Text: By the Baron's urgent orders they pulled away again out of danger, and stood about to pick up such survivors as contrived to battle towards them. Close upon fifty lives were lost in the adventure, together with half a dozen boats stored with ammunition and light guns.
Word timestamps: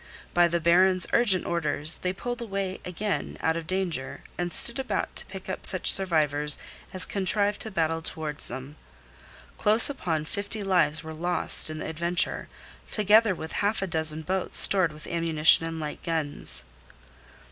By 0.33 0.47
the 0.47 0.59
Baron's 0.59 1.05
urgent 1.13 1.45
orders 1.45 1.99
they 1.99 2.11
pulled 2.11 2.41
away 2.41 2.79
again 2.83 3.37
out 3.39 3.55
of 3.55 3.67
danger, 3.67 4.21
and 4.35 4.51
stood 4.51 4.79
about 4.79 5.15
to 5.17 5.27
pick 5.27 5.47
up 5.47 5.63
such 5.63 5.91
survivors 5.91 6.57
as 6.91 7.05
contrived 7.05 7.61
to 7.61 7.69
battle 7.69 8.01
towards 8.01 8.47
them. 8.47 8.77
Close 9.59 9.91
upon 9.91 10.25
fifty 10.25 10.63
lives 10.63 11.03
were 11.03 11.13
lost 11.13 11.69
in 11.69 11.77
the 11.77 11.85
adventure, 11.87 12.47
together 12.89 13.35
with 13.35 13.51
half 13.51 13.83
a 13.83 13.85
dozen 13.85 14.23
boats 14.23 14.57
stored 14.57 14.91
with 14.91 15.05
ammunition 15.05 15.67
and 15.67 15.79
light 15.79 16.01
guns. 16.01 16.63